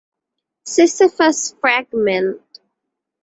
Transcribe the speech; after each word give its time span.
Sisyphus 0.65 1.53
fragment 1.61 2.41